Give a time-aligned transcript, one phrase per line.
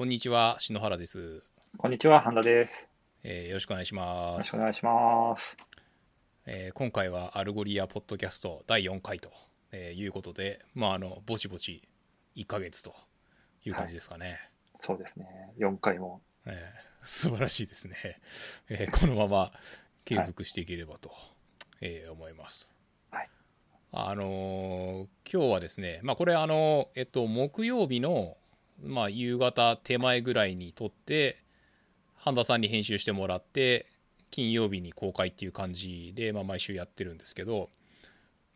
[0.00, 1.42] こんにちは、篠原です。
[1.76, 2.88] こんにちは、半田です。
[3.22, 4.37] えーよろしくお願いします。
[4.37, 5.58] よろしくお願いします。
[6.46, 9.30] えー今回は Algolia ポッドキャスト第4回と、
[9.72, 11.82] えーいうことで、まあ、あの、ぼちぼち
[12.34, 12.94] 1ヶ月と
[13.66, 14.38] いう感じですかね。
[14.78, 15.26] そうですね。
[15.58, 16.22] 4回も。
[16.46, 17.94] えー素晴らしいですね。
[18.70, 19.52] えーこのまま
[20.06, 21.12] 継続していければと、
[21.82, 22.70] えー思います。
[23.10, 23.28] はい
[23.92, 28.38] あのー今日はですね、まあ、これあの、えっと、木曜日の、
[28.82, 31.36] まあ、夕方手前ぐらいに撮って
[32.16, 33.86] 半田さんに編集してもらって
[34.30, 37.70] 金曜日に公開っていう感じで、まあ、毎週やってるんですけど、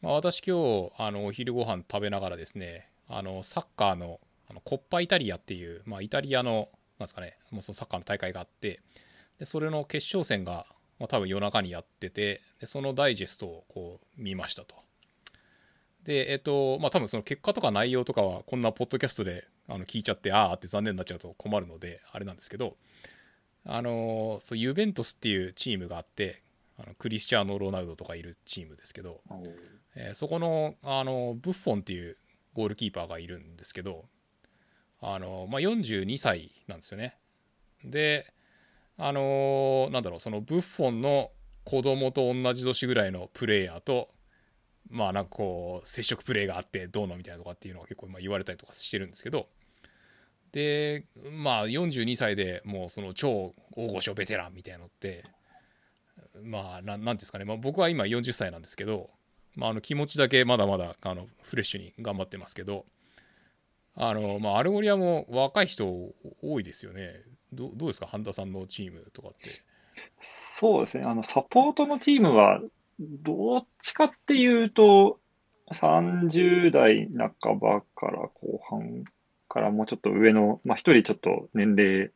[0.02, 6.68] まあ、私今日あのお昼ご飯食べながらですねあのサッカーのあのコッパイタリアっていう、まあ、イタリアの
[6.98, 8.80] なんですかねもうそのサッカーの大会があって
[9.38, 10.66] でそれの決勝戦が、
[10.98, 14.74] まあ、多分夜中にやっててでそのダイジェストをこう見ましたと。
[16.04, 22.76] でえっとまあ多分その結果とか内容とかはこんなポッドキャストであの聞いちゃってああって残念になっちゃうと困るのであれなんですけど
[23.66, 26.42] あのそうユベントスっていうチームがあって
[26.78, 29.20] あのクリスチャーノ・ロナウドとかいるチームですけど、
[29.94, 32.16] えーそこのあのブッフォンっていう
[32.52, 34.04] ゴールキーパーがいるんですけど
[35.00, 37.16] あの、まあ、42歳なんですよね。
[37.84, 38.32] で
[38.96, 41.30] あのなんだろうそのブッフォンの
[41.64, 44.08] 子供と同じ年ぐらいのプレイヤーと
[44.90, 49.48] まあなんかこう接触プレーがあってどうのみたいなとかっていうのが結構まあ言われたりとかしてるんですけど。
[50.52, 55.24] でまあ42歳でもうその超大御所ベテランみたいなのって
[56.44, 59.10] まあなんなんていうんですかね、まあ、僕は今40歳なんですけど、
[59.56, 62.84] まあ、あの気持ちだけまだまだあのフレッシュに頑張ってますけど
[63.96, 65.86] あの、まあ、 Algolia も若い人
[66.40, 67.22] 多いですよね。
[67.52, 68.06] どどうですか？
[68.06, 69.50] 半田さんのチームとかって。
[70.20, 71.04] そうですね。
[71.04, 72.60] あの、サポートのチームは、
[73.00, 75.18] どっちかっていうと、
[75.72, 77.08] 30代
[77.42, 79.04] 半ばから後半
[79.48, 82.10] からもうちょっと上の、まあ一人ちょっと年齢、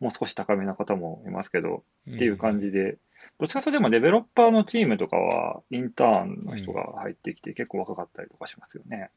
[0.00, 2.98] もう少し高めな方もいますけど、っていう感じで、
[3.38, 9.10] どっちかというとでもデベロッパーのチームとかは、インターンの人が入ってきて結構若かったりとかしますよね。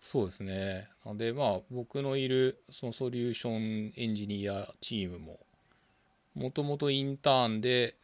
[0.00, 0.88] そうですね。
[1.16, 5.38] でまあ僕のいるそのソリューションエンジニアチームも
[6.34, 7.94] もともとインターンで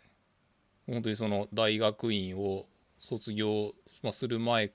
[0.87, 2.67] 本当にその大学院を
[2.99, 4.73] 卒業まあする前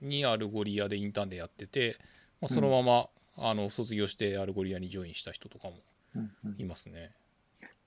[0.00, 1.96] に Algolia でインターンでやってて、
[2.40, 3.08] まあ、そのまま、
[3.40, 5.74] あの卒業して Algolia にジョインした人とかも
[6.16, 7.12] うんうんいますね。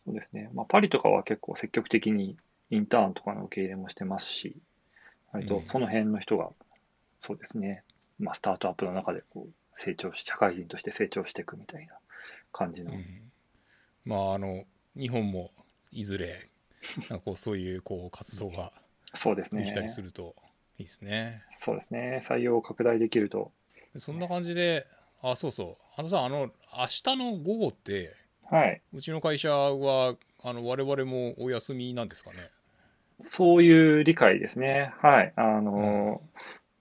[0.06, 0.50] そうですね。
[0.54, 2.38] まあ、パリとかは結構積極的に
[2.70, 4.56] インターンとかの受け入れもしてますし、
[5.32, 6.50] 割うんとその辺の人が、
[7.20, 7.84] そうですね、
[8.20, 11.94] まあ、スタートアップの中でこう成長し、社会人として成長していくみたいな
[12.52, 12.92] 感じの。
[12.92, 13.06] うん
[14.04, 14.64] まああの
[14.96, 15.52] 日本も
[15.92, 16.50] いずれ
[17.10, 18.72] なんかこうそういうこう活動が
[19.14, 19.74] そうですねでき。
[19.74, 20.36] たりすると
[20.78, 21.44] いいですね。
[21.52, 22.20] そうですね。
[22.24, 23.52] 採用を拡大できると。
[23.94, 24.88] でそんな感じで、
[25.22, 28.16] あ、そうそう、花さん、あの、明日の午後って、
[28.50, 28.82] はい。
[28.94, 32.50] うちの会社は、あの、我々もお休みなんですかね？
[33.22, 34.92] そういう理解ですね。
[35.00, 35.34] はい。
[35.36, 36.22] あの、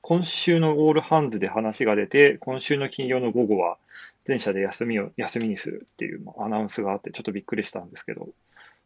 [0.00, 3.76] 今週のオールハンズで話が出て、今週の金曜の午後は
[4.24, 8.28] 全社で休みを、休みにするっていうまあアナウンスがあって、ちょっとびっくりしたんですけど、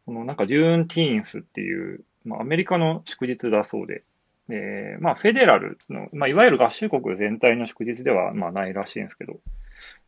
[0.06, 4.02] このなんかジューンティーンスっていう、まあ、アメリカの祝日だそうで、
[4.48, 9.40] でまあ、フェデラルの、まあ、いわゆる合衆国全体の祝日ではまあないらしいんですけど、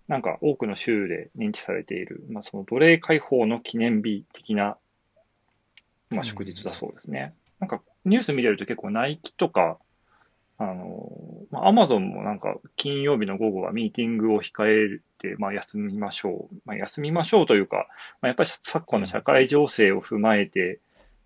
[0.09, 4.77] なんか多くの州で認知されている、まあ、その奴隷解放の記念日的な、
[6.11, 7.35] まあ、祝日だそうですね。
[7.59, 9.79] なんかニュース見てると結構ナイキとか、
[10.59, 11.11] あの、
[11.53, 16.57] アマゾンもなんか金曜日の午後はミーティングを控えて、まあ、休みましょう。
[16.65, 17.89] まあ、休みましょうというか、
[18.21, 20.81] まあ、やっぱり昨今の社会情勢を踏まえて、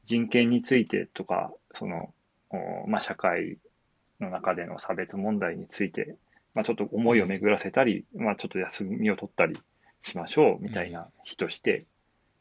[0.04, 2.12] 人権についてとか、その、
[2.88, 3.58] まあ、社会
[4.18, 6.16] の中での差別問題について、
[6.54, 9.54] まあ、ちょっと思いを巡らせたり、まあ、ちょっと休みを取ったり
[10.02, 11.84] しましょうみたいな日として、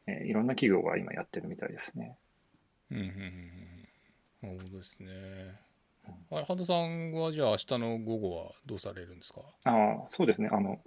[0.08, 2.18] えーいろんな企業が今やってるみたいですね。
[2.90, 4.50] うん、うんうん。
[4.50, 5.69] なるほどですね。
[6.32, 9.42] あれ、半田さんは、じゃあ、明日の午後はどうされるんですか？
[9.66, 10.50] ああ、そうですね。
[10.52, 10.80] あの、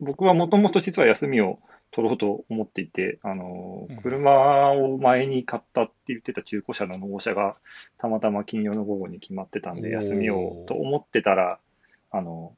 [0.00, 1.58] 僕はもともと実は休みを
[1.92, 7.56] 取ろうと思っていて、あのうん、車を前に買ったって言ってた中古車の納車が
[7.98, 11.58] たまたま金曜の午後に決まってたんで、休みをと思ってたら、
[12.10, 12.54] あの、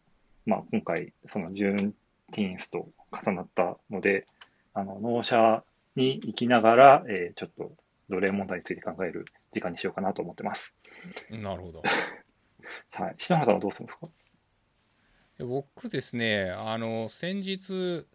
[0.46, 4.26] まあ、今回、その Juneteenth と重なったので、
[4.72, 5.62] あの、納車
[5.96, 7.72] に行きながら、えーちょっと
[8.08, 10.76] 奴隷問題について考える時間にしようかなと思ってます。
[11.30, 11.82] なるほど。
[12.92, 13.14] はい。
[13.18, 14.08] 篠原さんはどうするんですか？
[15.38, 18.06] 僕ですね、あの、先日、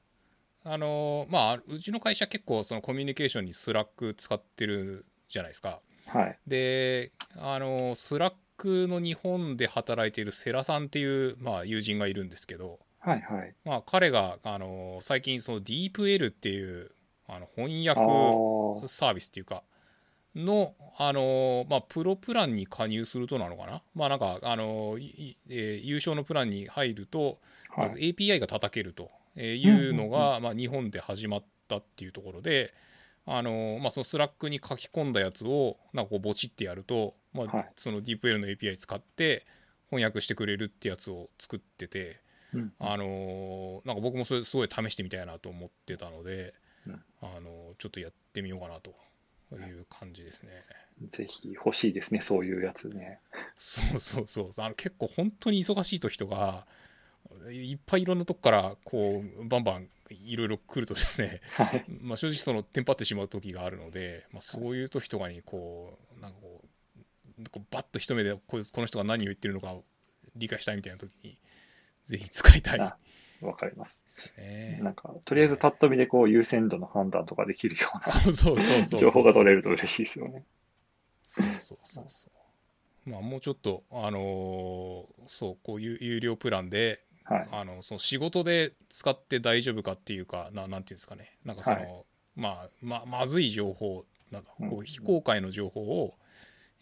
[0.63, 5.81] あの、まあ、うちの会社結構、そのコミュニケーションに Slack 使ってるじゃないですか。
[6.07, 6.39] はい。
[6.47, 13.55] であの Slack の日本で働いている世良さんっていう、まあ、友人がいるんですけどはいはい。
[13.63, 16.91] まあ、彼があの最近その DeepL っていう
[17.27, 18.01] あの翻あ訳
[18.85, 19.63] あ、サービスっていうか
[20.35, 23.81] のあの、まあ、プロプランに加入するとなのかな？
[23.95, 27.39] まあなんかあの、えー有償のプランに入ると、
[27.75, 29.09] まあはい API が叩けると
[29.39, 32.73] いうのうんが、まあ、日本で始まったっていうところで
[33.25, 37.69] あの、まあ、その Slack に書き込んだやつをなんかこうボチってやると、まあはい。
[37.75, 39.45] その DeepL の API 使って
[39.89, 42.21] 翻訳してくれるってやつを作ってて。
[42.53, 42.73] うん。
[42.79, 46.55] あのーなんか僕もそれすごい試してみたいなと思ってたので、
[46.87, 46.93] うん。
[47.21, 48.95] あのーちょっとやってみようかなと
[49.55, 50.51] いう感じですね。
[51.09, 53.19] ぜひ欲しいですね、そういうやつね。
[53.57, 56.65] そうそうそうあの結構本当に忙しい時とか
[57.51, 61.85] いっぱいいろんなとこからこうバンバンいろいろ来るとですね、はい。
[62.01, 66.61] まあ、正直そのテンパってしまう時があるので、まあ、そういう時とかにこうなんかこ
[67.39, 69.83] うこうバッと一目でこいつこの人が何を言ってるのかを
[70.35, 71.37] 理解したいみたいな時に
[72.05, 72.93] ぜひ使いたい
[73.41, 74.01] わかります。
[74.07, 74.79] すね。
[74.81, 78.31] なんか、とりあえずパッと見でこう優先度の判断とかできるような
[78.97, 80.43] 情報が取れると嬉しいですよね。
[81.23, 82.27] そうそうそうそ
[83.05, 83.09] う。
[83.09, 87.49] まあもうちょっとあのーそうこういう有料プランで、はい。
[87.51, 91.87] あのその仕事で使って大丈夫かっていうかななんていうんですかねなんかその、はい
[92.35, 96.13] まあままずい情報なんかこうんう非公開の情報を、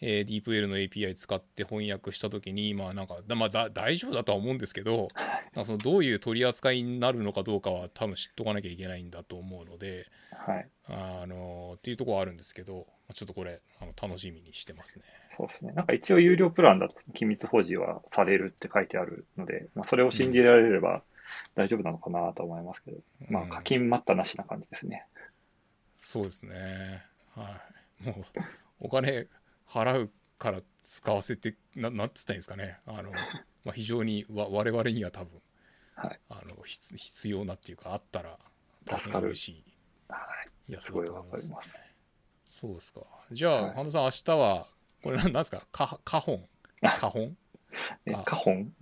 [0.00, 5.08] えー、DeepL の API 使って翻訳した時にまあなんかだまあだ大丈夫だとは思うんですけど
[5.54, 10.06] なんかそのどういう取り扱いになるのかどうかは多分知っとかなきゃいけないんだと思うので。
[10.48, 10.68] はい。
[10.88, 15.04] あのっていうところはあるんですけど、まあちょっとこれあの楽しみにしてますね。
[15.28, 15.72] そうですね。
[15.72, 21.02] なんか一応有料プランだと機密保持はされるって書いてあるので、まあ、それを信じられれば
[21.54, 22.98] 大丈夫なのかなと思いますけど、
[23.28, 25.04] まうんあ課金待ったなしな感じですね。
[25.98, 27.02] そうですね。
[27.34, 27.60] は
[28.02, 28.06] い。
[28.06, 28.24] もう
[28.80, 29.26] お金
[29.68, 32.78] 払うから使わせてななんつったらいいんですかね。
[32.86, 33.12] あの
[33.64, 35.40] まあ非常にわ我々には多分
[35.96, 36.20] はい。
[36.30, 38.38] あの必必要なっていうかあったら
[38.86, 39.64] 助かる嬉し
[40.08, 40.16] は
[40.68, 40.72] い。
[40.72, 41.84] いやつだすごいと思います、ねわかります。
[42.46, 43.00] そうですか。
[43.32, 44.68] じゃあ、はい半田さん明日は
[45.02, 45.66] これなんなんですか？
[45.70, 46.48] かカホン
[46.82, 47.36] カホン
[48.06, 48.74] え、あカホン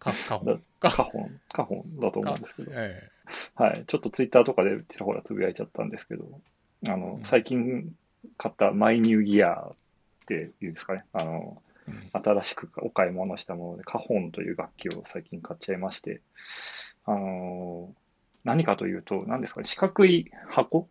[0.00, 2.72] かカホンかカホンカホンだと思うんですけど。
[2.74, 3.08] え
[3.54, 3.84] はい。
[3.86, 6.40] ちょっとツイッターとかでちらほらつぶやいちゃったんですけど、
[6.86, 7.94] あのう、ん最近
[8.36, 9.74] 買ったマイニューギアっ
[10.28, 11.04] ていうんですかね。
[11.12, 11.62] あの、
[12.12, 16.20] 新しくお買い物したもので、カホンという楽器を最近買っちゃいまして、
[17.04, 18.08] あのー
[18.44, 20.88] 何かというと、何ですかね、四角い箱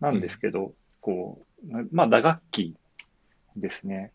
[0.00, 2.76] なんですけど、こう、なまあ、打楽器
[3.56, 4.12] ですね。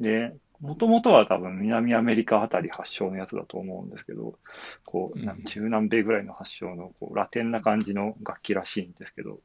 [0.00, 4.38] で、もともとは多分南アメリカあたり発祥のやつだと思うんですけど、
[4.84, 9.40] こう、中南米ぐらいの発祥のこうラテンな感じの楽器らしいんですけど、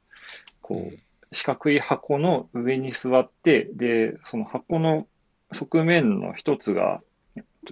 [0.61, 0.97] こう、うん
[1.31, 5.07] 四角い箱の上に座って、で、その箱の
[5.51, 7.01] 側面の一つが、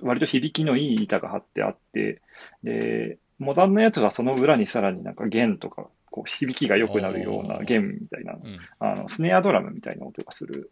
[0.01, 2.21] 割と響きのいい板が張ってあって、
[2.63, 8.59] で、モダンなやつはその裏にさらになんか弦とか、こう響きが良くなるような弦みたいな、うん。
[8.79, 10.71] あの、スネアドラムみたいな音がする、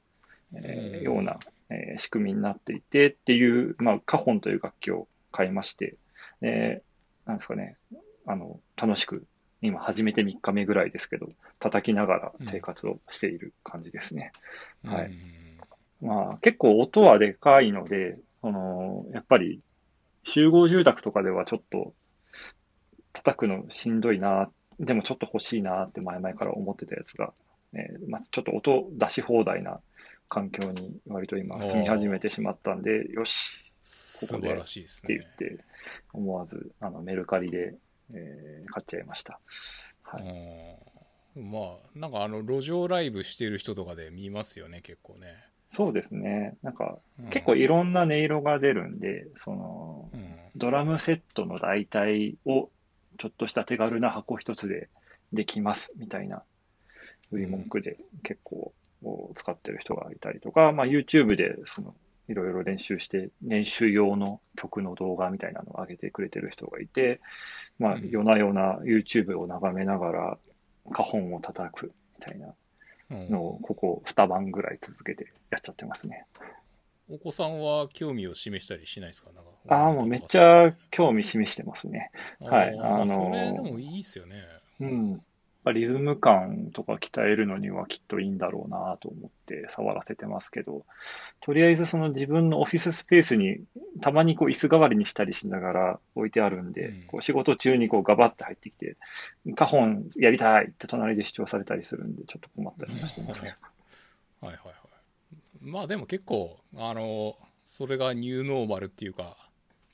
[0.53, 1.39] えーうんような、
[1.69, 5.95] えー仕組みになっていてっていう、まあ、カホンという楽器を買いまして、
[6.41, 7.77] えーなんですかね、
[8.27, 9.25] あの、楽しく、
[9.62, 11.30] 今始めて3日目ぐらいですけど、
[11.60, 14.31] 叩きながら生活をしている感じですね。
[14.84, 15.46] はいうん
[16.02, 19.62] まあ、結構音はでかいので、その、やっぱり
[20.24, 21.94] 集合住宅とかではちょっと
[23.13, 24.50] 叩くのしんどいな、
[24.80, 27.34] でもちょっと欲しいなって前々から思ってたやつが、
[27.74, 29.80] えーまあ、ちょっと音出し放題な
[30.30, 35.50] 環境に割と今住み始めてしまったんで、よし素晴らしいですってね言。
[35.50, 35.64] って、
[36.14, 37.76] 思わずあのメルカリで、
[38.14, 39.40] えー買っちゃいました。
[40.04, 40.24] はい。
[41.35, 45.35] うんまあなんかあの路上ライブしてる人とかで見ますよね結構ね、
[45.69, 46.56] そうですね。
[46.64, 52.69] なんかうん結構いろんな音色が出るんで、その、うんドラムセットの代替を
[53.18, 54.88] ちょっとした手軽な箱一つで
[55.33, 56.44] できますみたいな
[57.31, 58.74] 売り文句で結構
[59.35, 61.94] 使ってる人がいたりとか、まあ、YouTube でその
[62.27, 67.19] いろいろ練習して練習用の曲の動画みたいなのを上げてくれてる人がいて、
[67.79, 70.37] まあ、うん夜な夜な YouTube を眺めながら
[70.91, 72.47] 花本を叩くみたいな
[73.11, 76.25] うんのをここ2晩ぐらい続けてやっちゃってますね。
[77.07, 79.29] お子さんは興味を示したりしないですか？
[79.31, 82.09] なんかああ、もうめっちゃ興味示してますね。
[82.39, 84.41] はいあのーそれでもいいですよね
[84.79, 85.21] うん。
[85.72, 90.86] リズム感とか鍛えるのにはきっといいんだろうなと思って触らせてますけど、
[91.42, 93.62] とりあえずその自分のオフィススペースに
[94.02, 97.02] たまにこう椅子代わりにしたりしながら置いてあるんで、うん。
[97.07, 98.95] こう仕事中にこうガバッて入ってきて、
[99.56, 103.44] カホンやりたいって隣で主張されたりするんで、ちょっと困ったりもしてます。
[103.44, 103.56] ね。
[104.42, 104.76] はいはいはい。
[105.62, 109.38] まあでも結構あのそれがニューノーマルっていうか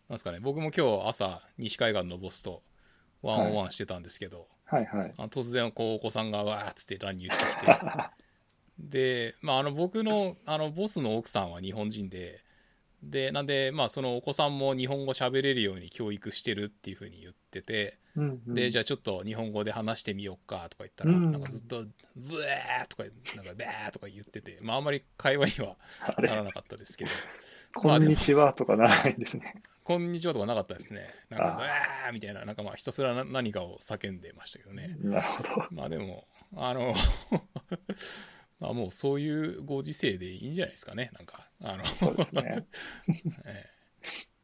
[0.09, 0.39] なんですかね。
[0.41, 2.61] 僕も今日朝西海岸のボスと
[3.21, 4.47] ワンオンワンしてたんですけど、はい
[4.77, 5.13] はい。
[5.17, 7.79] あの突然こうお子さんがわーっつって乱入してきて
[8.79, 12.39] で、まあ、あの僕のあのボスの奥さんは日本人で
[13.03, 21.83] でなんで、まあ、そのお子さんも日本語喋れるように教育してるっていうふうに言っててうんうんでじゃあちょっと日本語で話してみようかとか言ったら、うんなんかずっと
[22.15, 23.03] 「ブエー!」とか
[23.35, 25.77] なんか「ベー!」とか言ってて、まあ、あんまり会話には
[26.17, 27.11] ならなかったですけど
[27.73, 29.55] こんにちはとかならないんですね。
[29.83, 35.49] 「こんにちは」とかなかったですねなんか「あブエー!」みたいななんかまあひたすらな何かを叫んでましたけどねなるほど。
[35.71, 36.93] まあでもあの
[38.61, 42.65] まあもうそういうご時世でいいんじゃないですかねなんかあの、そうですね。
[43.45, 43.65] え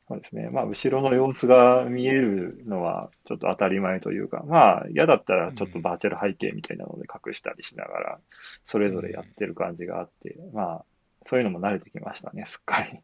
[0.08, 0.50] そうですね。
[0.50, 8.20] まあ、後ろの様子が見えるのはちょっと当たり前というか、まあ、嫌だったらちょっとバーチャル背景みたいなので隠したりしながら、
[8.66, 10.86] それぞれやってる感じがあって、まあ、
[11.26, 13.00] そういうのも慣れてきましたね、すっかり。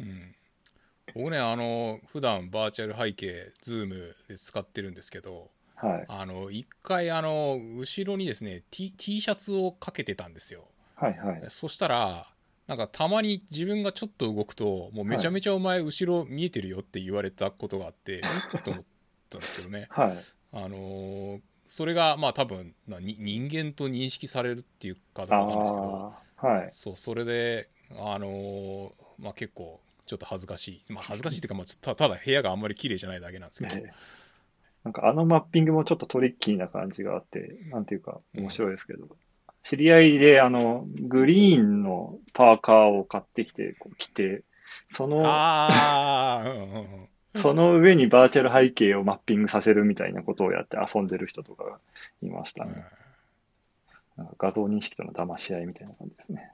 [0.00, 0.34] うん、
[1.14, 6.04] 僕ねあの普段バーチャル背景 Zoom で使ってるんですけどはい。
[6.08, 10.64] あの一回あの後ろにですね T, T シャツをかけてたんですよ
[10.96, 11.42] はいはい。
[11.48, 12.26] そしたら
[12.66, 18.20] なんかたまに自分がちょっと動くともうめちゃめちゃお前後ろ見えてるよって言われたことがあって、
[18.52, 18.84] うんと思っ
[19.30, 20.16] たんですけどね はい。
[20.52, 26.68] あのーそれがまあ多分なに人間と認識されるっていうかんですけどはい。
[26.72, 33.92] そうそれであのーまあ結構ちょっと恥ずかしいまあ恥ずかしいっていうか、まあ、ちょっとたただ部屋があんまり綺麗じゃないだけなんですけど、ね
[34.88, 39.06] なんかあのマッピングもちょっとトリッキーな感じがあって、なんていうか面白いですけど、
[39.62, 44.44] 知り合いであの、グリーンのパーカーを買ってきて、こう着て、
[44.88, 45.26] その、
[47.36, 51.78] その上にバーチャル背景をマッピングさせるみたいなことをやって遊んでる人とかが
[52.22, 52.82] いましたね。
[54.16, 56.50] なんか画像認識との騙し合いみたいな感じですね。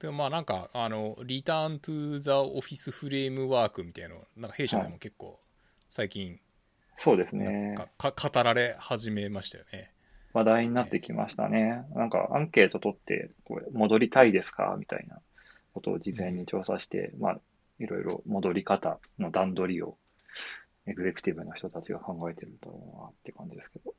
[0.00, 5.38] でもまあなんかあのリターントゥザオフィスフレームワークみたいなのなんか弊社でも結構
[5.90, 6.40] 最近
[6.96, 7.74] そうですね。
[7.96, 9.90] かか語られ始めましたよね。
[10.32, 11.84] 話題になってきましたね。
[11.94, 14.76] なんかアンケート取って、これ戻りたいですか？
[14.78, 15.20] みたいな
[15.74, 17.40] ことを事前に調査して、まあ、
[17.78, 19.96] いろいろ戻り方の段取りを、
[20.86, 23.94] エグゼクティブの人たちが考えてるんだろうなって感じですけど。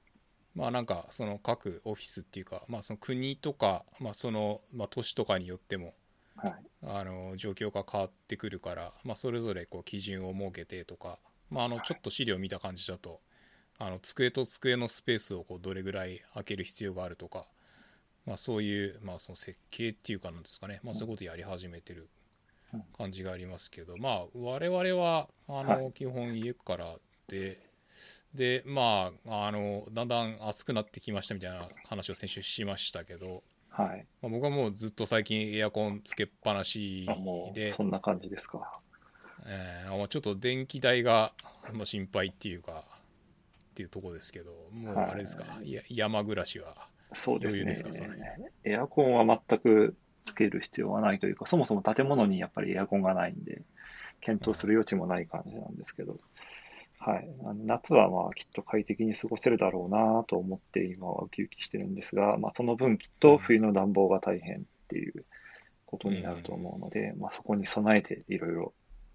[0.56, 5.94] まあなんかその各オフィスっていうか、まあ、その国とか、まあそのまあ、都市とかによっても
[6.36, 6.54] はい。
[6.84, 11.20] あの状況が変わってくるから、まあ、それぞれこう基準を設けてとか、
[11.54, 13.22] まあ、あのちょっと資料見た感じだと
[13.80, 17.46] あの机と机のスペースをこうどれぐらい空ける必要があるとか、
[18.26, 22.10] まあ、そういう、まあ、その設計っていうかなんですかね、まあ、そういうことやり始めてる
[22.74, 26.96] うん感じがありますけど、まあ我々はあはの基本家から
[27.28, 27.60] で、
[28.34, 34.06] でまああのだんだん暑くなってきましたみたいな話を先週しましたけど、はい。
[34.22, 37.08] まあ、僕はもうずっと最近エアコンつけっぱなし
[37.54, 38.80] で、そんな感じですか。
[39.46, 41.34] えーまあちょっと電気代が、
[41.74, 42.84] まあ、心配っていうか
[43.72, 45.72] っていうところですけどもうはいあれですか、い。
[45.72, 47.76] や山暮らしはそうですね。
[48.64, 53.62] エアコンは全くつける必要はないというか、そもそも建物にやっぱりエアコンがないんで、
[54.22, 56.20] 検討する余地もない感じなんですけど、
[57.00, 57.28] はい。
[57.44, 65.26] あの夏はまあきっと快適に過ごせるだろうなと思って今はウキウキしてるんですが、まあその分きっと冬の暖房が大変っていう
[65.86, 68.74] ことになると思うので、まあそこに備えていろいろ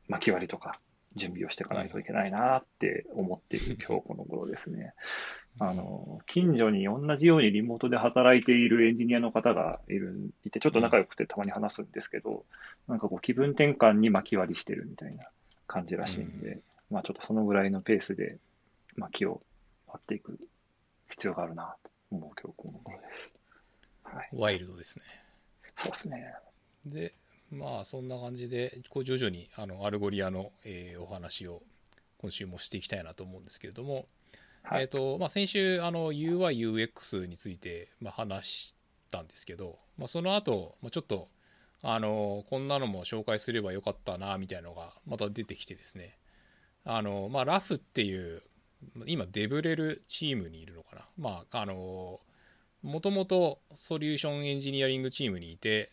[0.09, 0.79] 巻き割りとか
[1.17, 4.95] 準備をしていかないといけないなって思っている 今日この頃ですね。
[5.61, 12.47] あの、近所に同じようにリモートで働いているエンジニアの方がいる、いて、ちょっと仲良くてたまに話すんですけど、
[12.87, 15.29] なんかこう気分転換に巻き割りしてるみたいな
[15.67, 16.61] 感じらしいんで、
[16.91, 18.39] まあちょっとそのぐらいのペースで
[18.97, 19.43] 巻きを
[19.89, 20.39] 割っていく
[21.09, 23.35] 必要があるなと思う今日この頃です。
[24.05, 24.29] はい。
[24.33, 25.05] ワイルドですね
[25.77, 26.35] そうですね。
[26.87, 27.15] で
[27.51, 31.63] まあそんな感じでこう徐々にあの Algolia の、えーお話を
[32.19, 34.07] 今週もしていきたいなと思うんですけれども、
[34.63, 34.83] はい。
[34.83, 38.75] えーとまあ、先週あの UIUX について、まあ、話し
[39.11, 41.29] たんですけど、まあ、その後、まあちょっと
[41.81, 46.19] あのこんなのも紹介すればよかったなみたいなのがまた出てきてですね。
[46.85, 48.43] あの、まあ、ラフっていう
[49.07, 51.07] 今デブレルチームにいるのかな。
[51.17, 52.21] まああの
[52.83, 55.91] もともとソリューションエンジニアリングチームにいて、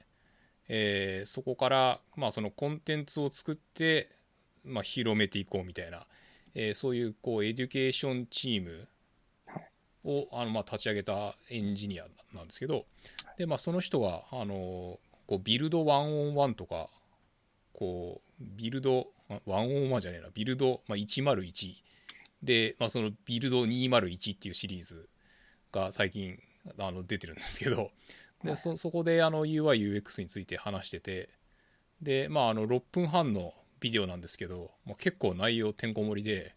[0.68, 4.10] えーそこから、まあ、そのコンテンツを作って、
[4.64, 6.06] まあ、広めていこうみたいな、
[6.54, 8.88] えーそういうこう Education チーム
[10.06, 12.86] をあの、まあ、立ち上げたエンジニアなんですけど
[13.38, 16.88] で、まあ、その人があのこう Build 101とか
[17.74, 21.74] こう Build あ101じゃねえな Build、まあ、101
[22.44, 25.10] で、まあ、そのビルド201っていうシリーズ
[25.72, 26.40] が最近
[26.78, 27.92] あの出てるんですけど
[28.46, 31.30] でそそこであの UIUX について話してて
[32.02, 36.56] でまああの6分半のビデオなんですけど、まあ、結構内容てんこ盛りで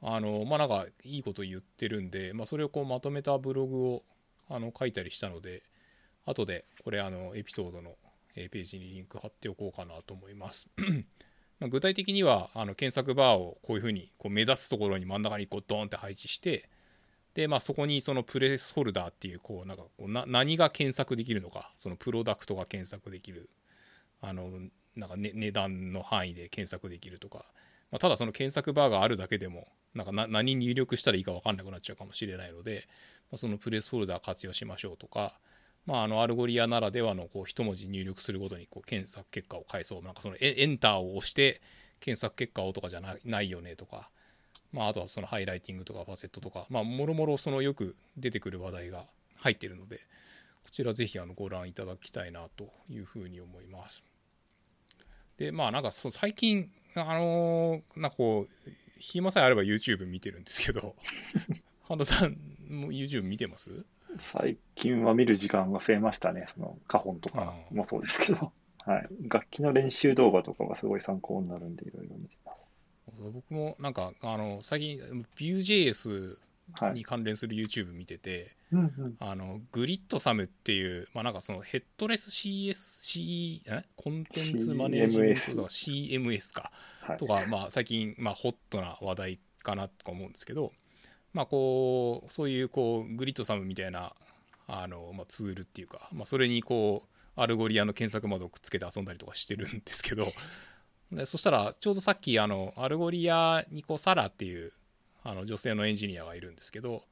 [0.00, 4.02] あのまあなんかいいこと言ってるんで、まあ、それをこうまとめたブログを
[4.48, 5.62] あの書いたりしたので
[6.26, 7.96] 後でこれあのエピソードの
[8.34, 10.68] ページにリンク貼っておこうかなと思います。
[11.60, 16.68] ま具体的にはあの検索バーをこういうふうにこう目立つところに真ん中にこうドーンって配置して
[17.34, 23.50] で、まあ、そこにそのプレースホルダーっていうこうなんかこうな何が検索できるのかそのプロダクトが検索できる
[24.20, 24.50] あの
[24.96, 27.44] なんか、ね、値段の範囲で検索できるとか、
[27.90, 32.88] まあ、ただその検索バーがあるだけでもなんか何入力したらいいか分かんなくなっちゃうかもしれないので、
[33.30, 35.38] まあ、そのプレースホルダー活用しましょうとか、
[35.86, 40.02] まあ、あのアルゴリアならではのこう一文字入力するごとにこう検索結果を返そう。
[40.02, 41.60] なんかそのエンターを押して
[42.00, 44.10] 検索結果をとかじゃないよねとか
[44.74, 49.98] まあ、あとはそのハイライティングとかファセットとか、まあ、もろもろそのよく出てくる話題が入っているので、
[50.64, 54.02] こちらぜひあのご覧いただきたいなというふうに思います。
[55.38, 60.96] で、まあなんかそ最近、あのー、なんかこう、暇さえあれば YouTube 見てるんですけど、
[61.86, 62.32] 半田さん
[62.68, 63.84] も YouTube 見てます？
[64.18, 66.46] 最近は見る時間が増えましたね。
[66.52, 68.52] その花本とかもそうですけど、
[68.84, 69.08] はい。
[69.28, 72.36] 楽器の練習動画とかがすごい参考になるんでいろいろ見て。
[73.32, 76.36] 僕もなんかあの最近 Vue.js
[76.94, 83.84] に関連する YouTube 見てて、はい、あの Gridsome っていうまあなんかそのヘッドレス CSC え？
[83.96, 90.72] コンテンツマネジメントとか CMS か、はい、とかまあ最近まあホットな話題かなとか思うんですけど
[91.32, 94.14] まあこうそういうこう Gridsome みたいな
[94.66, 100.24] あの、まあ、ツールっていうか、まあ、それにこうアルゴリアの検索窓をくっつけて遊んだりとかしてるんですけど
[101.12, 104.72] でそしたらちょうどさっきあのアルゴリアにこうサラっていう
[105.22, 107.02] あの女性のエンジニアがいるんですけど、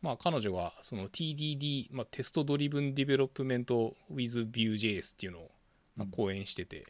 [0.00, 5.50] まあ、彼女がその TDD、まあ、 Test Driven Development with Vue.js っていうのを
[5.96, 6.86] ま講演してて、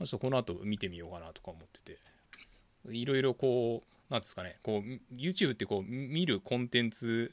[0.00, 1.98] うん、ちょっとこの後見てみようかなとか思ってて。
[2.90, 7.32] いろいろこうなんですかねこう YouTube ってこう見るコンテンツ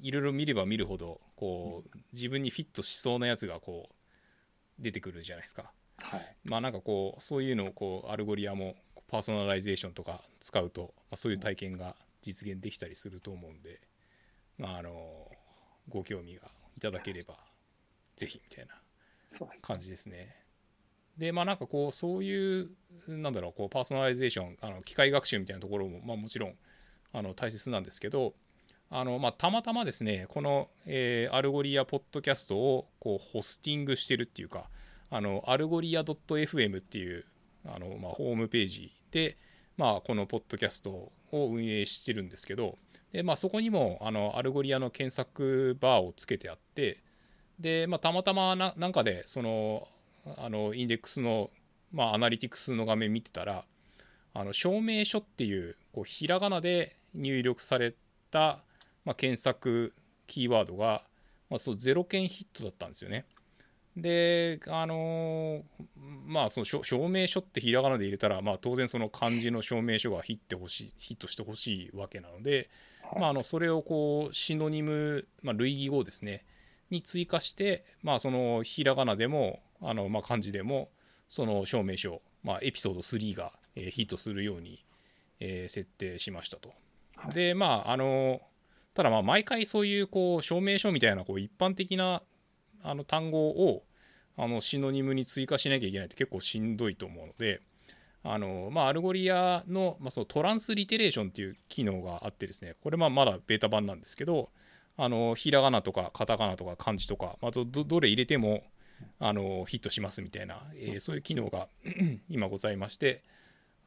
[0.00, 3.94] いろいろ見れば見るほどこう自分にフィットしそうなやつがこう
[4.82, 5.70] 出てくるじゃないですか。
[6.00, 8.76] はい、まあなんかこうそういうのをこうアルゴリアも
[9.08, 13.80] パーソナライゼーションとか使うと、まあ、そういう体験が実現できたりすると思うんで、
[14.56, 15.28] まあ、あの
[15.88, 16.42] ご興味が
[16.76, 17.34] いただければ
[18.16, 18.74] ぜひみたいな
[19.62, 20.36] 感じですね。
[21.16, 22.70] でまあなんかこうそういう
[23.08, 26.54] なんだろうこうパーソナライゼーションあの機械学習みたいなところも、まあ、もちろん
[27.12, 28.34] あの大切なんですけど
[28.90, 34.70] あの、まあ、たまたまですねこの、えー、アルゴリアポッドキャストをこうホスティングしてるっていうか
[35.10, 37.24] あのアルゴリア .fm っていう
[37.66, 39.36] あの、まあ、ホームページで、
[39.76, 42.78] まあ、このポッドキャストを運営してるんですけど
[43.12, 47.02] で、まあ、そこにもあのアルゴリアの検索バーをつけてあって
[47.58, 49.88] で、まあ、たまたまななんかでその
[50.36, 51.50] あのインデックスの、
[51.92, 53.64] まあ、アナリティクスの画面見てたら
[54.32, 57.94] あの証明書っていうこうひらがなで入力され
[58.30, 58.60] た、
[59.04, 59.92] まあ、検索
[60.26, 61.02] キーワードが、
[61.48, 63.24] まあ、そう0件ヒットだったんですよね。
[63.96, 65.62] であの
[66.26, 72.70] まあその証明書ってひらがなで入れたら、まあ、当然その漢字の証明書がヒットほしいヒットしてほしいわけなので、
[73.18, 76.44] まあ、あのそれをこうシノニム、まあ、類義語ですね
[76.90, 80.90] に追加して、まあ、そのひらがなでもあの、まあ、漢字でも
[81.28, 84.84] その証明書、まあ、エピソード3が、えー、ヒットするように、
[85.40, 86.72] えー、設定しましたと。
[87.16, 88.40] はい、でまああの
[88.94, 92.22] ただまあ毎回そういうこう証明書みたいなこう一般的な
[92.82, 93.82] あの単語を
[94.36, 97.60] あのシノニムに追加しなきゃいけないって結構しんどいと思うので
[98.22, 104.50] あの、まあ、アルゴリアの,、まあその Transliteration っていう機能があってですねこれまあまだベータ版なんですけど
[104.96, 108.62] あのひらがなとかカタカナとか漢字とか、まあ、どどれ入れても
[109.18, 111.68] あのヒットしますみたいな、えー、そういう機能が
[112.28, 113.22] 今ございまして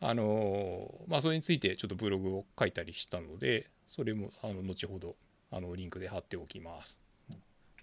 [0.06, 5.16] あのまあ、それについてちょっとブログを書いたりしたのでそれもあの後ほど
[5.50, 7.00] あのリンクで貼っておきます。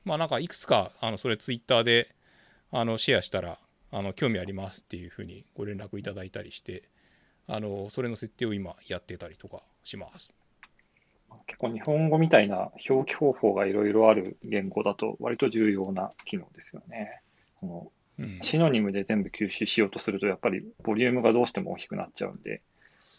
[0.04, 2.14] まあなんかいくつかあのそれツイッターで
[2.72, 3.58] あのシェアしたら
[3.92, 6.84] あの興味ありますっていうふうにご連絡いただいたりして
[7.46, 10.32] あのそれの設定を今やってたりとかします。
[11.46, 17.22] 結構日本語みたいな表記方法がいろいろある言語だと割と重要な機能ですよね。
[17.60, 22.62] このシノニムで全部吸収しようとするとやっぱりボリュームがどうしても大きくなっちゃうんで、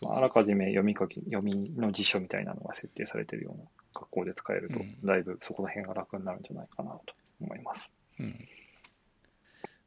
[0.08, 3.64] あらかじめ読み書き読みの辞書みたいなのが設定されているような
[3.94, 7.92] 学校で使えると、だいぶそこら辺が楽になるんじゃないかなと思います。
[8.20, 8.48] うん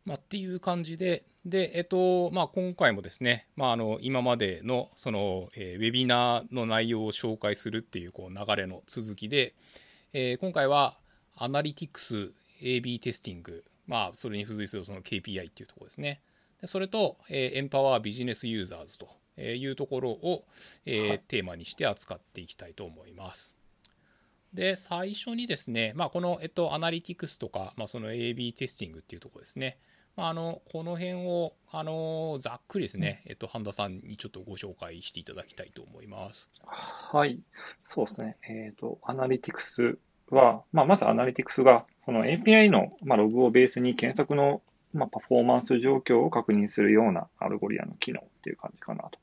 [0.04, 9.54] まあ、っていう感じで、で、えっと、まあ、今回もですね、まあ、あの、今までの、その、えー、ウェビナーの内容を紹介するっていう、こう、流れの続きで、
[10.12, 10.98] えー、今回は、
[11.36, 16.20] アナリティクス AB テスティング、まあ、それに付随するその KPI っていうところですね。
[16.64, 20.44] それと、えー、エンパワービジネスユーザーズというところを、
[20.86, 23.56] えテーマにして扱っていきたいと思います。
[24.54, 29.78] で、最初にですね、まあ、この、えっと、アナリティクスとか、まあ、その AB テスティングっていうところですね。
[30.16, 36.48] まあ、あのこの辺をあのざっくりですね、えっと、半田さんにちょっとご紹介していただきたいと思います。
[36.64, 37.40] はい、
[37.84, 38.36] そうですね。
[38.48, 39.98] えっ、ー、と、アナリティクス
[40.30, 44.62] は、まあ、まずアナリティクスが、その API の、まあ、ログをベースに検索の、
[44.94, 49.18] まあ、パフォーマンス状況を確認するようなアルゴリアの機能っていう感じかなと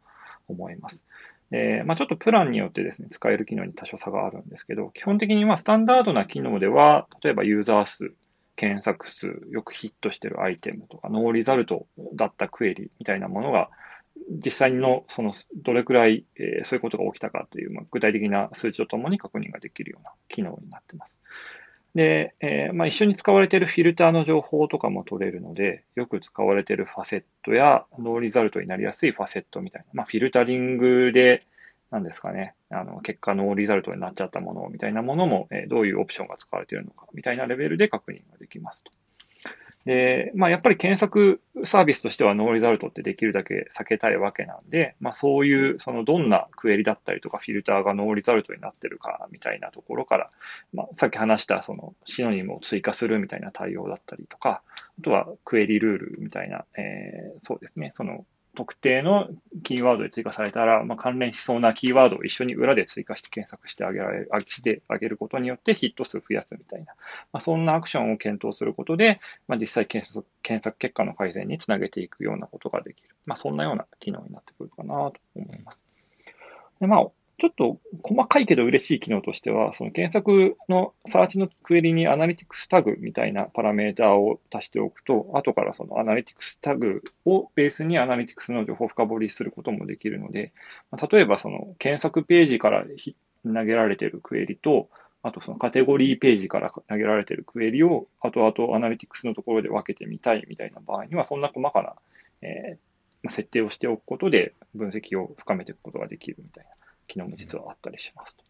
[0.48, 1.08] 思います。
[1.52, 8.14] えー、まあ、ちょっとプランによってですね、使える機能に多少差があるんですけど、基本的にはスタンダードな機能では、例えばユーザー数、
[8.56, 13.70] 検索数、よくヒットしてるアイテムとか、 No Result だったクエリみたいなものが、
[14.30, 21.20] 実際の、その、どれくらい、え、そういうことが起きたかという、ま、具体的な数値とともに確認ができるような機能になっています。
[21.94, 31.46] で、えー、まあ、一緒に使われているフィルターの情報とかも取れるので、よく使われているファセットやノーリザルトになりやすいファセットみたいな、まあ、フィルタリングで、
[31.90, 38.94] なんですかね、あの、結果ノーリザルトになっちゃったものみたいなものも、えー、どういうオプションが使われているのかみたいなレベルで確認ができますと。
[39.86, 50.30] で、まあ、やっぱり検索サービスとしてはノーリザルトってできるだけ避けたいわけなんで、まあ、そういう、そのどんなクエリだったりとかフィルターがノーリザルトになってるかみたいなところから、
[50.74, 54.62] まあ、さっき話したそのシノニムを追加するみたいな対応だったりとか、
[55.00, 59.30] あとはクエリルールみたいな、えー、そうですね、その特定の
[59.64, 66.94] キーワードで追加されたら、まあ、関連しそうなキーワードを一緒に裏で追加して検索してあげられる、してあげることによってヒット数を増やすみたいな、
[67.32, 73.10] まあ、そんなアクションを検討することで、まあ、実際検索検索結果の改善につなげていくようなことができる。
[73.26, 75.82] まあ、そんなような機能になってくるかなと思います。
[76.82, 77.08] でまあ、
[77.42, 90.54] ちょっと細かいけど嬉しい機能としては、その検索のサーチのクエリにアナリティクスタグみたいなパラメーターを足しておくと、後からそのアナリティクスタグをベースにアナリティクスの情報を深掘りすることもできるので、
[91.12, 92.86] 例えばその検索ページから
[93.44, 94.90] 投げられているクエリと、
[95.24, 101.96] あとそのカテゴリーページから投げられているクエリを、後々アナリティクスのところで分けてみたいみたいな場合には、そんな細かな、
[102.44, 106.70] えー、設定をしておくことで分析を深めていくことができるみたいな。
[107.12, 108.44] 機能も実はあったりしますと。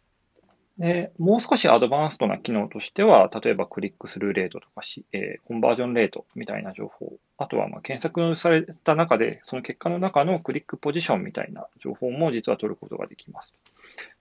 [0.78, 13.54] で、もう少しアドバンストな機能としては、例えばクリックスルーレートとかし、えー、コンバージョンレートみたいな情報、あとはまあ検索された中で、その結果の中のクリックポジションみたいな情報も実は取ることができます。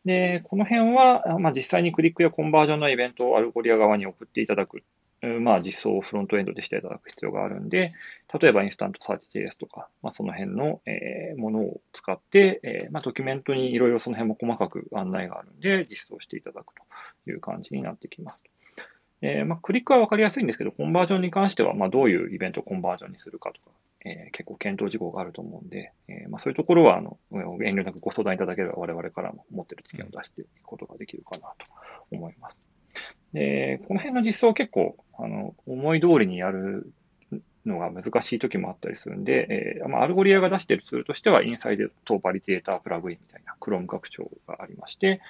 [0.05, 4.83] で、この辺は、まあ、実際にクリックやコンバージョンのイベントをアルゴリア側に送っていただく
[5.41, 7.93] まあ、実装をフロントエンドでしていただく必要があるんで、
[8.41, 18.45] 例えばインスタントサーチ JS とか、まあ、その辺の、えー、ものを使って、えー、まあ、ドキュメントにいろいろその辺も細かく案内があるんで、実装していただくという感じになってきます。
[19.23, 31.67] えー、まあ、クリックはわかりやすいんですけど、コンバージョンに関しては、まあ、どういうイベントをコンバージョンにするかとか、えー、結構検討事項があると思うんで、えー、まあ、そういうところは、あの、遠慮なくご相談いただければ我々からも持ってる知見を出していくことができるかなと
[32.11, 32.63] 思います。
[33.33, 36.93] で、この辺の実装結構、あの、思い通りにやる
[37.67, 45.21] のが難しい時もあったりするんで、えー、ま、アルゴリアが出しているツールとしては、 Insights Validator プラグインみたいな Chrome 拡張がありまして、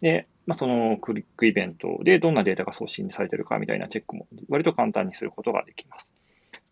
[0.00, 6.14] で、まあ、そのクリックイベントでどんなデータが送信されているかみたいなチェックも割と簡単にすることができます。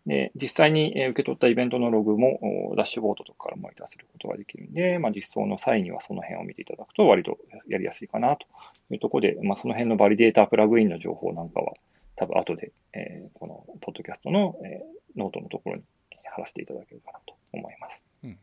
[0.09, 8.47] で、実際に受け取ったイベントのログもダッシュボードとかからモニターすることができるんで、まあ、実装の際にはその辺を見ていただくと割とやりやすいかなと
[8.91, 11.73] いうところで、まあ、その辺の Validator プラグインの情報なんかは
[12.15, 15.83] 多分後で、えー、このポッドキャストの、えー、ノートのところに
[16.25, 18.03] 貼らせていただけるかなと思います。
[18.23, 18.37] うん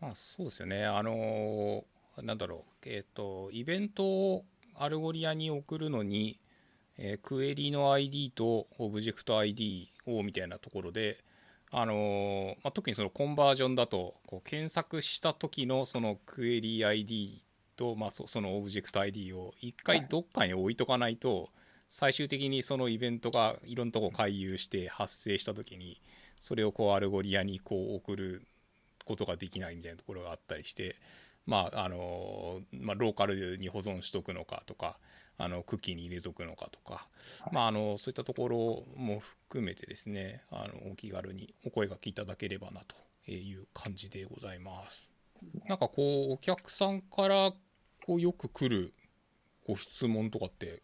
[0.00, 0.84] まあ、そうですよね。
[0.84, 6.40] あのー、なんだろう、えっ、と、イベントをアルゴリアに送るのに、
[6.96, 11.18] えー、クエリの ID とオブジェクト ID をみたいなところで、
[11.70, 17.42] あのー、まあ、特にそのコンバージョンだとこう検索した時のそのクエリ ID
[17.76, 21.48] と、まあ、そそのオブジェクト ID を一回どっかに置いとかないと、
[21.90, 26.00] 最終的にそのイベントがいろんなとこ回遊して発生した時に
[26.40, 28.46] それをこうアルゴリアにこう送る
[29.04, 30.94] ことができないみたいなところがあったりして
[31.46, 34.98] まああのまあ、ローカルに保存しとくのかとか
[35.42, 37.08] あのクッキーに入れとくのかとか、
[37.50, 42.82] まあ、あのそういったところも含めてですねあのお気軽にお声がけいただければな
[43.26, 45.08] という感じでございます。
[45.66, 47.52] なんかこうお客さんから
[48.06, 48.92] こうよく来る
[49.66, 50.82] ご質問とかって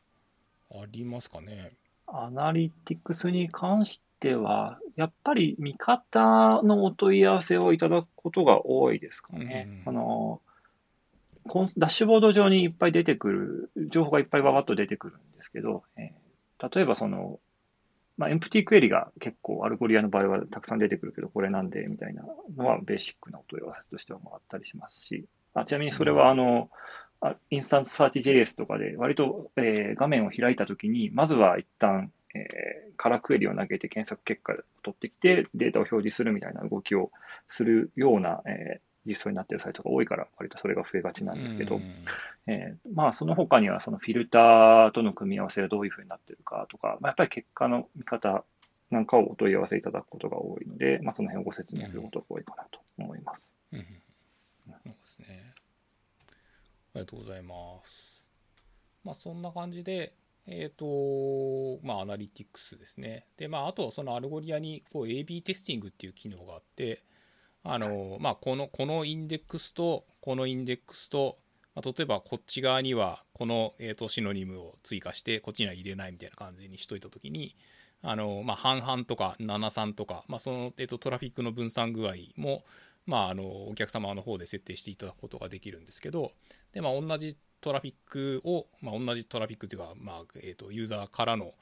[0.71, 1.73] ありますかね？
[2.07, 9.67] アナリティクスに関しては、やっぱり見方のお問い合わせをいただくことが多いですかね。
[9.87, 10.41] うん、あの
[11.77, 17.41] ダッシュボード上にいっぱい出てくる、情報がいっぱいわわっと出てくるんですけど、えー、例えばその、
[18.17, 22.25] まあ、 empty query が結構 Algolia の場合はたくさん出てくるけど、これなんでみたいな
[22.57, 26.71] のはベーシックなお問い合わせとしてはもらったりしますし、あちなみにそれはあの、
[27.51, 37.11] InstantSearch JS とかで割と、えー、画面を開いたときに、まずは一旦、えー、カラークエリを投げて検索結果を取ってきてデータを表示するみたいな動きを
[37.49, 41.81] するような、えー、実装になっているサイトが多いから、割とそれが増えがちなんですけど、
[42.47, 48.45] えー、まあ、その他には、そのフィルターとの組み合わせがどういうふうになっているかとか、まあ、やっぱり結果の見方
[48.91, 53.55] なんかをお問い合わせいただくことが多いので、まあ、その辺をご説明することが多いかなと思います。
[53.73, 53.87] うん、うん、
[54.67, 55.55] そうですね。
[56.95, 58.23] ありがとうございます。
[59.05, 60.15] まあ、そんな感じで、
[60.47, 63.27] えっ、ー、と、まあ、アナリティクスですね。
[63.37, 67.03] で、まあ、あと、その Algolia に、こう、AB テスティングっていう機能があって、
[67.69, 71.39] あの、まあ、この、このインデックスと、このインデックスと、
[71.75, 77.55] まあ、例えばこっち側にはこの、えー、とシノニムを追加してこっちには入れないみたいな感じにしといた時に
[78.03, 82.65] あの、まあ、半々とか73とか、まあ、その、えー、とトラフィックの分散具合も、
[83.07, 86.33] まあ、あのお客様の方で設定していただくことができるんですけど
[86.73, 91.53] で、まあ、同じトラフィックを、まあ、同じトラフィックというか、まあえー、とユーザーからの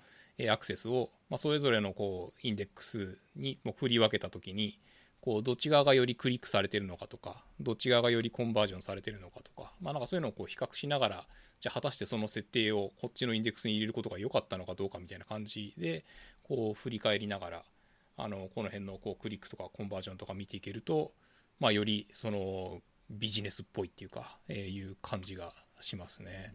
[0.48, 4.78] アクセスを、まあ、それぞれのこうインデックスにも振り分けた時に、
[5.24, 11.24] こうどっち側がよりクリックされてるのかとかどっち側がよりコンバージョンされてるのかとかまあなんかそういうのをこう比較しながら
[11.60, 16.04] じゃあ果たしてその設定をこっちのインデックスに入れることが良かったのかどうかみたいな感じで
[16.42, 17.62] こう振り返りながら
[18.18, 21.12] あのこの辺のこうクリックとかコンバージョンとか見ていけると
[21.58, 26.52] まあよりそのビジネスっぽいっていうか、えー、いう感じがしますね。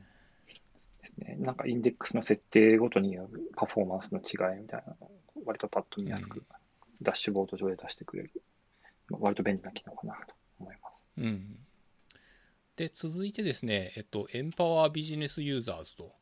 [1.02, 1.38] ですね。
[1.40, 4.96] なんかインデックスの設定ごとによるパフォーマンスの違いみたいな
[5.44, 6.44] 割とパッと見やすく、
[7.02, 8.32] ダッシュボード上で出してくれる
[9.12, 11.02] 割と便利な機能かなと思います。
[11.18, 11.58] うん、
[12.76, 16.16] で続いてですね、えっと、エンパワービジネスユーザーズと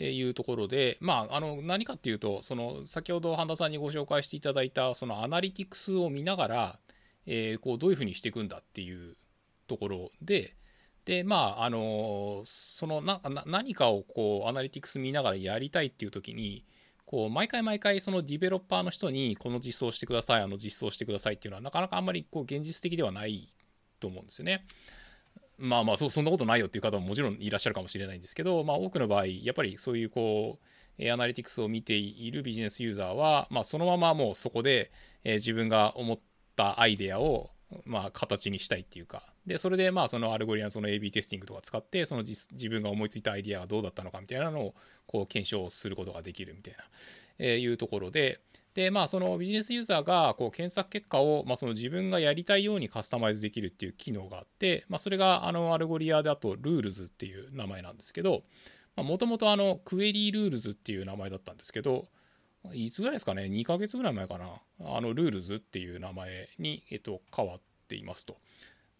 [0.00, 6.78] いうところで、まあ、あの何かっていうとその先ほど半田さんにご紹介していただいたそのアナリティクスを見ながら、
[7.26, 9.16] えー、こうどういうふうにしていくんだっていう
[9.66, 10.56] ところで。
[11.04, 16.64] でまああのそのな何かをこうアナリティクス見ながらやりたいっていう時に
[17.14, 23.54] こう毎回毎回そのディベロッパーの人にこの実装してくださいあの実装してくださいっていうのはなかなかあんまりこう現実的ではない
[24.00, 24.66] と思うんですよね。
[25.58, 30.58] まあまあそそんなことないよっていう方ももちろんいらっしゃるかもしれないんですけど、まあ、多くの場合やっぱりそういうこ
[30.98, 34.90] うアナリティクスを見ているビジネスユーザーは、まあ、そのままもうそこで、
[35.22, 36.18] え自分が思っ
[36.56, 37.50] たアイデアを
[37.84, 39.22] まあ、形にしたいっていうか。
[39.46, 44.74] でそれでまあその Algolia のその AB テスティングとか使ってその自分が思いついたアイディアがどうだったのかみたいなのを
[45.06, 46.84] こう検証することができるみたいな、
[47.38, 48.40] えー、いうところで。
[48.74, 58.42] でまあそのビジネスユーザーがこう検索結果を、まあ、その自分がやりたいようにカスタマイズできるっていう機能があって、まあ、それがあの Algolia だと Rules っていう名前なんですけど
[58.96, 62.06] もともとあの Query Rules っていう名前だったんですけど
[62.72, 64.46] いつぐらいですかね？2ヶ月ぐらい前かな
[64.80, 68.38] あの Rules っていう名前に、えっと、変わっていますと。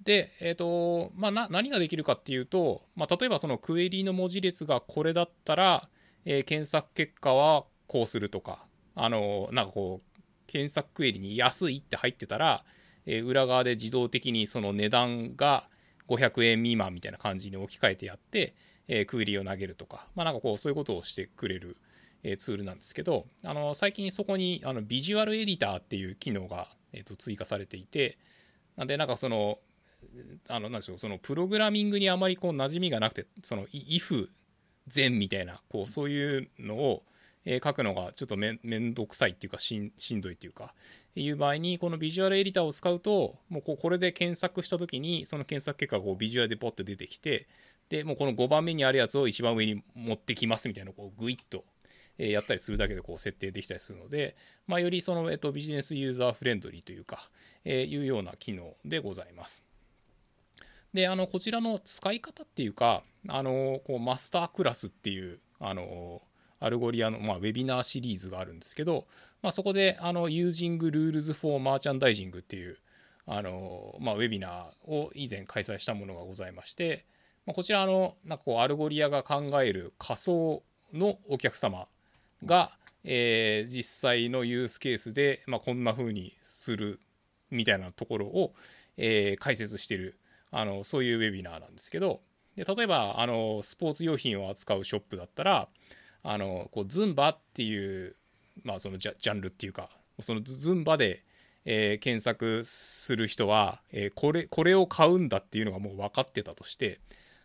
[0.02, 5.88] で、えっ、と、まあ、何ができるかっていうと、まあ、例えばそのクエリの文字列がこれだったら、
[6.24, 12.64] えー、検索結果はこうするとか、あの、なんかこう、検索クエリに安いって入ってたら、
[13.06, 15.68] えー、裏側で自動的にその値段が
[16.08, 18.54] 500円未満みたいな感じに置き換えてやって、
[18.88, 21.76] えー、クエリを投げるとか、まあ、なんかこう、そういうことをしてくれる、
[22.24, 28.18] えー、ツールなんですけど、あの、最近そこに、あの、ビジュアルエディターっていう機能が、えー、と追加されていて、
[28.76, 29.58] なんで、なんかその、
[30.48, 34.28] あの、なんでしょう、そのプログラミングにあまりこう馴染みがなくて、その if
[34.92, 37.04] 前みたいな、こう、そういうのを、
[37.46, 40.72] えー、書くのがちょっとめんどくさいっていうかしんしんどいっていうか
[41.14, 47.46] いう場合にこのビジュアルエディターを使うともうここれで検索した時にその検索結果がこうビジュアルでポッと出てきて
[47.90, 51.64] でもうこの5番目にあるやつを一番上に持ってきますみたいなこうグイッと
[52.18, 57.28] えやったりするだけでこう設定できたりするので、まあ、よりその、えっと、ビジネスユーザーフレンドリーというか、
[57.64, 59.62] えー、いうような機能でございます。
[60.92, 66.22] で、あの、こちらの使い方っていうか、あの、こう Masterclass っていう、あの、
[66.60, 69.06] Algolia の、まあ、ウェビナーシリーズがあるんですけど、
[69.42, 72.78] まあ、そこで、あの、Using Rules for Merchandising っていう、
[73.26, 77.06] あの、まあ、ウェビナーを以前開催したものがございまして、
[77.44, 81.88] まあ、こちらの、なんかこう、 Algolia が考える仮想のお客様
[82.44, 82.72] が、
[83.04, 87.00] えー、実際のユースケースで、まあ、こんな風にする
[87.50, 88.54] みたいなところを、
[88.96, 90.18] えー、解説してる
[90.50, 92.20] あのそういうウェビナーなんですけど
[92.56, 95.68] で例えばあのスポーツ用品を扱うショップだったら
[96.22, 98.16] あのこうズンバっていう、
[98.62, 101.24] まあ、そのジャジャンルっていうかそのズンバで、
[101.64, 107.00] えー、検索する人は、え、これこれを買うんだっていうのがもう分かってたとして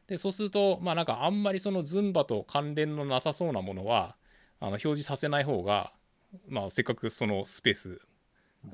[0.07, 4.15] でそうするとまあなんかあんまりそのズンバと関連のなさそうなものは
[4.59, 5.93] あの表示させない方が
[6.47, 7.99] まあ、せっかくそのスペース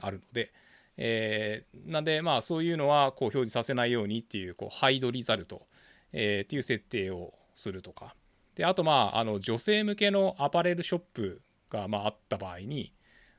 [0.01, 0.51] あるので、
[0.97, 5.67] えー、なんでまあそういうのはこう表示させないようにっていうこうハイドリザルト、
[6.11, 8.15] えー、っていう設定をするとか。
[8.55, 12.93] であとまああの女性向けのアパレルショップがまああった場合に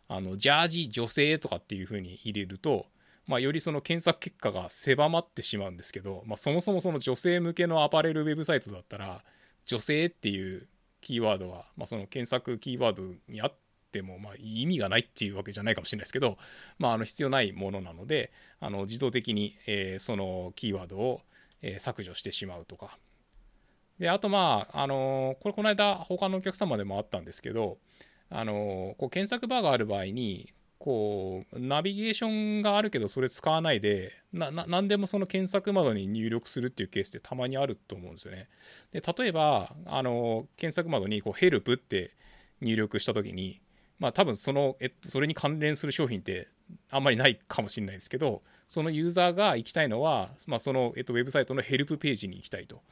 [0.09, 2.87] あのジャージ女性とかっていうふうに入れると、
[3.27, 9.25] まあ、よりその検索結果が狭まってしまうんですけど、まあ、そもそもその女性向けのアパレルウェブサイトだったら
[9.65, 10.69] 女性っていう
[11.07, 13.55] キーワードは、まあ、その検索キーワードにあっ
[13.93, 16.37] てもまあ意味がないっていうわけじゃないかもしれないですけど、
[16.81, 21.21] まあ、あの必要ないものなのであの自動的に、え、そのキーワードを、
[21.63, 22.99] えー、削除してしまうとか。
[24.01, 27.79] であとまあ、あの、これこの間他のお客様でもあったんですけど、
[28.29, 38.49] あのこう検索バーがある場合にこうナビゲーションがあるけどそれ使わないでな何でもその検索窓に入力するっていうケースってたまにあると思うんですよね。
[38.93, 42.13] で例えばあの検索窓にこうヘルプって
[42.61, 43.61] 入力した時に
[43.99, 46.49] まあ多分その、えっと、それに関連する商品って
[46.91, 52.83] あんまりないかもしれないですけどそのユーザーが行きたいのは、まあ、その、えっと、ウェブサイトのヘルプページに行きたいと。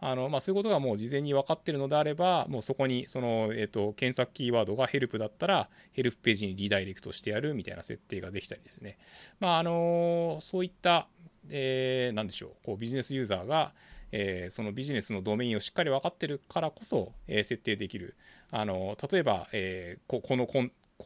[0.00, 8.98] あのまあ、そういうことがもう事前に分かってるのであれば、もうそこにその、えっと、検索キーワードがヘルプだったら、ヘルプページにリダイレクトしてやるみたいな設定ができたりですね。
[9.40, 11.08] まああのそういった、
[11.48, 13.72] えー、なんでしょう、こうビジネスユーザーが、
[14.12, 18.16] えー、そのビジネスのドメインをしっかり分かってるからこそ、えー、設定できる。
[18.50, 20.62] あの例えば、えー、ここのこ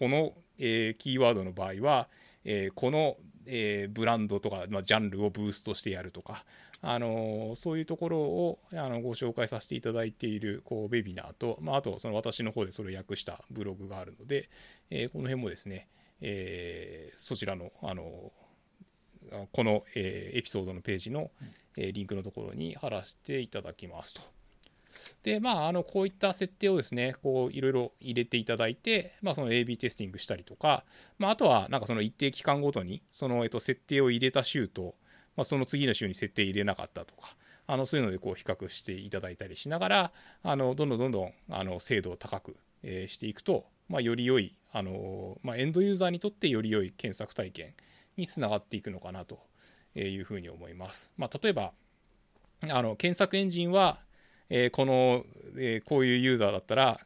[0.08, 2.08] の、えー、キーワードの場合は、
[2.44, 3.16] えー、この、
[3.50, 6.44] えー、ブランドとか、まあ、ジャンルをブーストしてやるとか、
[6.80, 14.48] あのそういうところをあのご紹介させていただいているこうウェビナーと、まあ、あとその私の方でそれを訳したブログがあるので、
[14.90, 15.88] えー、この辺もですね、
[16.20, 18.32] えー、そちらのあの
[19.52, 21.30] この、えー、エピソードのページの、
[21.76, 24.22] えリンクのところに貼らせていただきますと。
[25.22, 30.84] で、まあ、あのこういった設定をですね、こういろいろ入れていただいて、まあ、その AB テスティングしたりとか、
[31.18, 34.94] まあ、あとはなんかその一定期間ごとに、その、えっと、設定を入れた週と、
[35.36, 47.74] まあ、その次の週に設定入れなかったとか、あのそういうのでこう比較していただいたりしながら、あのどんどんどんどんあの精度を高く、えー、していくと、まあ、より良い、あのまあ、エンドユーザーにとってより良い検索体験
[48.16, 49.38] につながっていくのかなと
[49.94, 51.10] いうふうに思います。
[51.16, 51.72] まあ、例えば
[52.62, 54.00] あの検索エンジンは
[54.50, 55.24] え、この、
[55.56, 57.00] え、こういうユーザーだったら、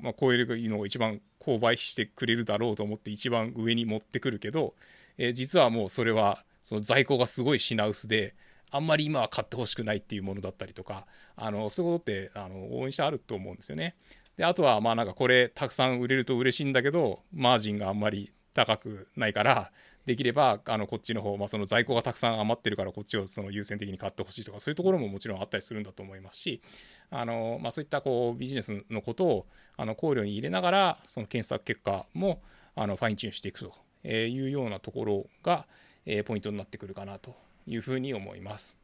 [0.00, 4.74] まあ、こういうのを一番購買してくれるだろうと思って一番上に持ってくるけど、
[5.18, 8.34] え、実はもうそれはその在庫がすごい品薄で
[8.72, 13.94] あんまり今は買ってほしくないっていうものだったりとかあのそういうことってあの応援してあると思うんですよね。
[14.36, 19.70] であとはまあなんかこれたくさん売れると嬉しいんだけどマージンがあんまり高くないから
[20.06, 26.62] できればあのこっちの方、まあ、その在庫がたくさん余ってるからこっちをその優先的に買ってほしいとかそういうところももちろんあったりするんだと思いますし
[27.10, 32.40] あの、まあ、そういったこうビジネスのことをあの考慮に入れながらその検索結果も
[32.76, 33.72] あのファインチューンしていくと
[34.08, 35.66] いうようなところが、
[36.04, 37.34] えポイントになってくるかなと
[37.66, 38.76] いうふうに思います。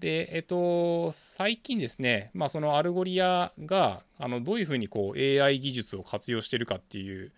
[0.00, 7.32] で、えっと、最近ですね、まあ、その Algolia があのどういうふうにこう AI 技術を活用してるかっていう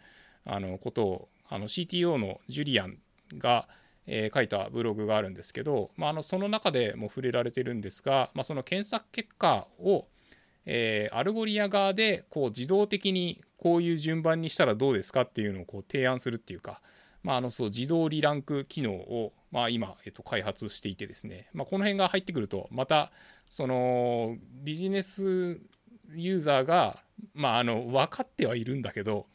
[0.45, 2.99] あのことをあの CTO のジュリアン
[3.39, 3.69] が、
[4.07, 10.07] えー、書いたブログがあるんですけど、まあ、あのその中でも触れられてるんですが、まあ、その検索結果を、
[10.67, 16.81] えー、 Algolia 側でこう自動的にこういう順番にしたらどうですかっていうのをこう提案するっていうか、
[17.23, 23.13] まあ、あのそう自動 re-rank 機能を、まあ、今、えっと、開発していてですね、まあ、この辺が入ってくるとまた
[23.49, 25.61] そのビジネス
[26.15, 27.03] ユーザーが、
[27.35, 29.27] まあ、あの分かってはいるんだけど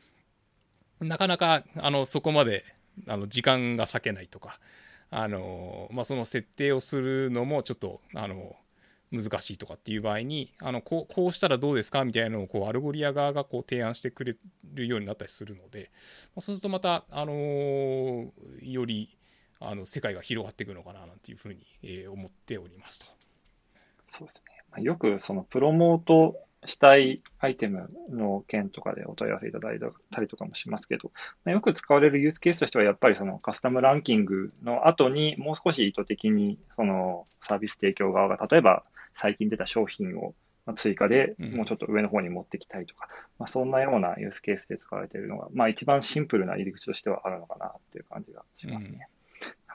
[0.99, 2.65] なかなかあのそこまで
[3.07, 4.59] あの時間が割けないとか
[5.09, 8.55] あの、まあ、その設定をするのもちょっとあの
[9.11, 12.03] 難しいとかっていう場合にあのこうこうしたらどうですか？
[12.03, 14.35] みたいなのをこう Algolia 側がこう提案してくれ
[14.73, 15.91] るようになったりするので、
[16.35, 18.29] まあ、そうするとまた、あのー、
[18.63, 19.17] より
[19.61, 23.05] あの世界が広がっていくのかななんていうふうに、えー、思っておりますと。
[24.09, 24.43] そうです
[24.75, 24.83] ね。
[24.83, 29.79] よくそのプロモートしたいアイテムの件とかでお問い合わせいただい
[30.11, 31.11] たりとかもしますけど、
[31.49, 38.83] よく使われるユースケースとしては、やっぱりそのカスタムランキングの後にもう少し意図的にそのサービス提供側が、例えば
[39.15, 40.33] 最近出た商品を
[40.75, 49.07] 追加でもうちょっと上の方に持ってきたいとか、うん、まあ、そんなようなユースケースで使われているのが、まあ、一番シンプルな入り口としてはあるのかなっていう感じがしますね。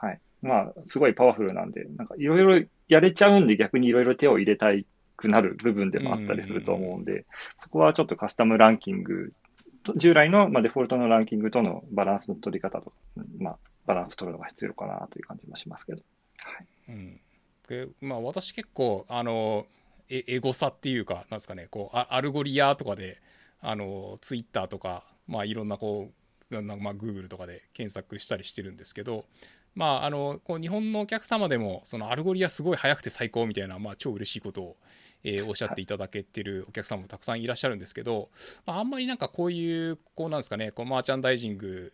[0.02, 0.20] うん、はい。
[0.42, 4.84] まあ、すごいパワフルなんで、なんかいろいろやれちゃうんで逆にいろいろ手を入れたい
[5.22, 7.24] くなる部分でもあったりすると思うんで、
[7.60, 9.32] そこはちょっとカスタムランキング、
[9.96, 12.92] 従来の、まあ、デフォルトのランキングとのバランスの取り方と、
[13.38, 16.02] まあ、バランス取るのが必要かなという感じもしますけど。
[16.44, 16.66] はい。
[16.88, 17.20] うん、
[17.68, 19.66] でまあ、私結構あの
[20.08, 23.22] エエゴサっていうかなんですかねこう Algolia とかで
[23.60, 26.10] あのツイッターとか、まあ、いろんなこ
[26.50, 29.24] うなんかまあ Google とかで検索したりしてるんですけど、
[29.74, 34.76] まあ、あのこう日本のお客様でもその Algolia すごい速くて最高みたいな、まあ、超嬉しいことを、
[35.24, 38.30] えーおっしゃっていただけてるお客様もたくさんいらっしゃるんですけど、
[38.66, 41.92] まあ、あんまりなんかこういうこうなんですかねこうマーチャンダイジング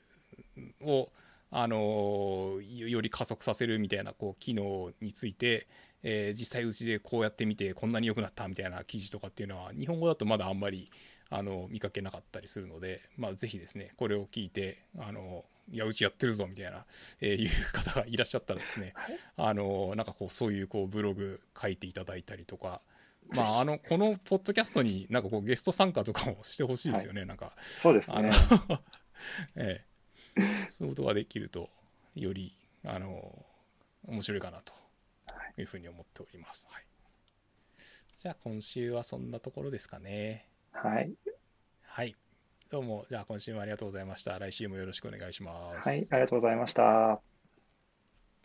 [0.83, 1.11] を
[1.51, 5.67] あのよより加速させるみたいなこう機能について、
[6.03, 10.91] えー実際うちでこうやってみてこんなに良くなったみたいな記事とかっていうのは日本語だとまだあんまり
[11.31, 16.85] あの見かけなかったりするので、まあ、ぜひですねこれを聞いてあのいやうちやってるぞみたいな、
[17.21, 18.95] えーいう方がいらっしゃったらですね
[19.37, 22.81] あのなんかこうそういうこうブログ書いていただいたりとか。
[23.37, 28.31] まあ、あのこのポッドキャストになんかこうゲスト参加とかもしてほしいですよね、なんかそうですね。、
[29.57, 29.85] え
[30.37, 31.69] え、そういうことができると
[32.15, 32.55] より
[32.85, 33.45] あの
[34.07, 34.73] 面白いかなと
[35.59, 36.67] いうふうに思っております。
[36.71, 36.85] はい、
[38.19, 40.49] じゃあ今週はそんなところですかね。
[40.73, 41.13] はい。
[41.83, 42.17] はい。
[42.71, 44.39] どうも、じゃあ今週もありがとうございました。
[44.39, 45.89] 来週もよろしくお願いします。
[45.89, 46.07] はい。
[46.11, 47.28] ありがとうございました。